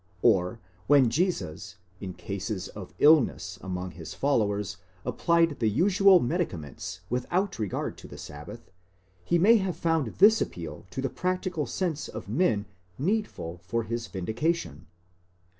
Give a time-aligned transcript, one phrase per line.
[0.23, 7.59] Or, when Jesus in cases of illness among his followers applied the usual medicaments without
[7.59, 8.71] regard to the sabbath,
[9.23, 10.41] he may have found this.
[10.41, 12.65] appeal to the practical sense of men
[12.97, 14.87] needful for his vindication.